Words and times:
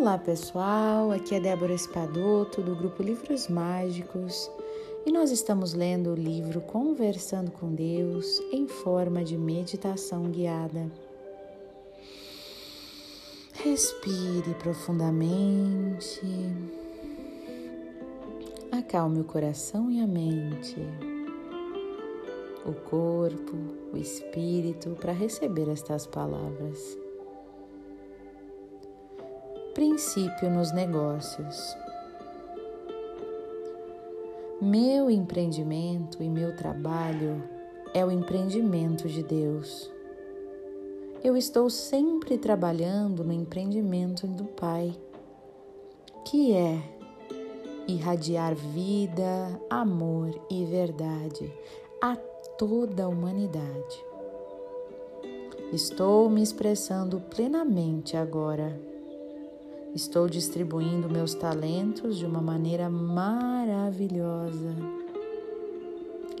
Olá 0.00 0.16
pessoal, 0.16 1.12
aqui 1.12 1.34
é 1.34 1.40
Débora 1.40 1.74
Espadoto 1.74 2.62
do 2.62 2.74
grupo 2.74 3.02
Livros 3.02 3.48
Mágicos. 3.48 4.50
E 5.04 5.12
nós 5.12 5.30
estamos 5.30 5.74
lendo 5.74 6.12
o 6.12 6.14
livro 6.14 6.62
Conversando 6.62 7.50
com 7.50 7.74
Deus 7.74 8.40
em 8.50 8.66
forma 8.66 9.22
de 9.22 9.36
meditação 9.36 10.22
guiada. 10.30 10.90
Respire 13.52 14.54
profundamente, 14.54 16.22
acalme 18.72 19.20
o 19.20 19.24
coração 19.24 19.90
e 19.90 20.00
a 20.00 20.06
mente, 20.06 20.76
o 22.64 22.72
corpo, 22.88 23.54
o 23.92 23.98
espírito 23.98 24.96
para 24.98 25.12
receber 25.12 25.68
estas 25.68 26.06
palavras 26.06 26.96
princípio 29.74 30.50
nos 30.50 30.72
negócios. 30.72 31.76
Meu 34.60 35.10
empreendimento 35.10 36.22
e 36.22 36.28
meu 36.28 36.54
trabalho 36.56 37.42
é 37.94 38.04
o 38.04 38.10
empreendimento 38.10 39.08
de 39.08 39.22
Deus. 39.22 39.90
Eu 41.22 41.36
estou 41.36 41.70
sempre 41.70 42.36
trabalhando 42.36 43.24
no 43.24 43.32
empreendimento 43.32 44.26
do 44.26 44.44
Pai, 44.44 44.94
que 46.24 46.52
é 46.52 46.82
irradiar 47.86 48.54
vida, 48.54 49.60
amor 49.68 50.30
e 50.50 50.64
verdade 50.64 51.52
a 52.02 52.16
toda 52.16 53.04
a 53.04 53.08
humanidade. 53.08 54.04
Estou 55.72 56.28
me 56.28 56.42
expressando 56.42 57.20
plenamente 57.20 58.16
agora 58.16 58.89
Estou 59.94 60.28
distribuindo 60.28 61.10
meus 61.10 61.34
talentos 61.34 62.16
de 62.16 62.24
uma 62.24 62.40
maneira 62.40 62.88
maravilhosa 62.88 64.76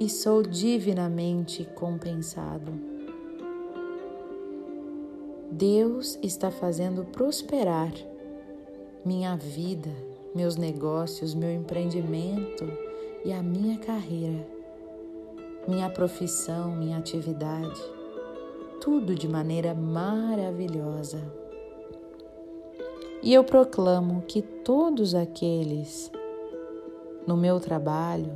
e 0.00 0.08
sou 0.08 0.40
divinamente 0.40 1.64
compensado. 1.74 2.72
Deus 5.50 6.16
está 6.22 6.48
fazendo 6.48 7.04
prosperar 7.04 7.92
minha 9.04 9.36
vida, 9.36 9.90
meus 10.32 10.54
negócios, 10.54 11.34
meu 11.34 11.52
empreendimento 11.52 12.64
e 13.24 13.32
a 13.32 13.42
minha 13.42 13.78
carreira, 13.78 14.46
minha 15.66 15.90
profissão, 15.90 16.76
minha 16.76 16.98
atividade, 16.98 17.82
tudo 18.80 19.12
de 19.12 19.26
maneira 19.26 19.74
maravilhosa. 19.74 21.39
E 23.22 23.34
eu 23.34 23.44
proclamo 23.44 24.22
que 24.22 24.40
todos 24.40 25.14
aqueles 25.14 26.10
no 27.26 27.36
meu 27.36 27.60
trabalho 27.60 28.32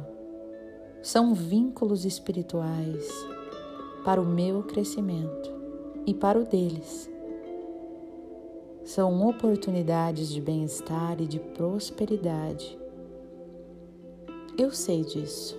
são 1.03 1.33
vínculos 1.33 2.05
espirituais 2.05 3.09
para 4.05 4.21
o 4.21 4.27
meu 4.27 4.63
crescimento 4.63 5.51
e 6.07 6.13
para 6.13 6.39
o 6.39 6.45
deles. 6.45 7.11
São 8.85 9.27
oportunidades 9.27 10.29
de 10.29 10.41
bem-estar 10.43 11.19
e 11.19 11.27
de 11.27 11.41
prosperidade. 11.41 12.79
Eu 14.59 14.71
sei 14.71 15.03
disso, 15.03 15.59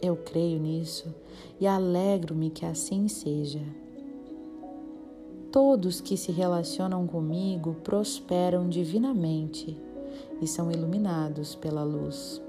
eu 0.00 0.16
creio 0.16 0.58
nisso 0.58 1.14
e 1.60 1.66
alegro-me 1.66 2.48
que 2.48 2.64
assim 2.64 3.08
seja. 3.08 3.60
Todos 5.54 6.00
que 6.00 6.16
se 6.16 6.32
relacionam 6.32 7.06
comigo 7.06 7.76
prosperam 7.84 8.68
divinamente 8.68 9.80
e 10.42 10.48
são 10.48 10.68
iluminados 10.68 11.54
pela 11.54 11.84
luz. 11.84 12.42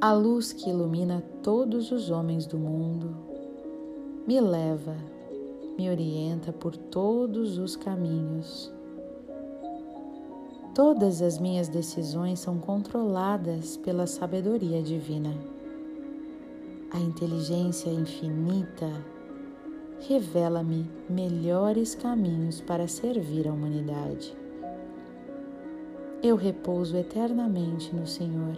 A 0.00 0.14
luz 0.14 0.50
que 0.50 0.70
ilumina 0.70 1.22
todos 1.42 1.92
os 1.92 2.08
homens 2.08 2.46
do 2.46 2.56
mundo 2.56 3.14
me 4.26 4.40
leva, 4.40 4.96
me 5.76 5.90
orienta 5.90 6.54
por 6.54 6.74
todos 6.74 7.58
os 7.58 7.76
caminhos. 7.76 8.72
Todas 10.74 11.20
as 11.20 11.38
minhas 11.38 11.68
decisões 11.68 12.40
são 12.40 12.58
controladas 12.58 13.76
pela 13.76 14.06
sabedoria 14.06 14.82
divina. 14.82 15.36
A 16.90 16.98
inteligência 16.98 17.90
infinita 17.90 19.17
revela-me 20.00 20.88
melhores 21.08 21.94
caminhos 21.94 22.60
para 22.60 22.86
servir 22.86 23.48
a 23.48 23.52
humanidade. 23.52 24.36
Eu 26.22 26.36
repouso 26.36 26.96
eternamente 26.96 27.94
no 27.94 28.06
Senhor. 28.06 28.56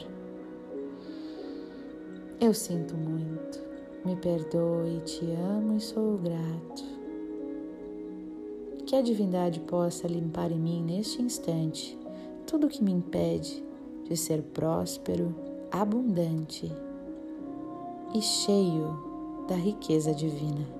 Eu 2.41 2.55
sinto 2.55 2.95
muito, 2.97 3.61
me 4.05 4.17
perdoe, 4.17 5.01
te 5.05 5.25
amo 5.33 5.77
e 5.77 5.81
sou 5.81 6.19
grato. 6.19 6.84
Que 8.87 8.97
a 8.97 9.03
divindade 9.03 9.61
possa 9.61 10.09
limpar 10.09 10.51
em 10.51 10.59
mim 10.59 10.83
neste 10.83 11.22
instante 11.22 11.99
tudo 12.47 12.69
que 12.69 12.83
me 12.83 12.91
impede 12.91 13.62
de 14.09 14.17
ser 14.17 14.43
próspero, 14.43 15.34
abundante 15.71 16.72
e 18.12 18.21
cheio 18.21 19.45
da 19.47 19.55
riqueza 19.55 20.12
divina. 20.12 20.80